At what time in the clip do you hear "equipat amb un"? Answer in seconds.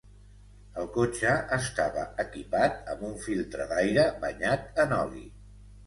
2.25-3.17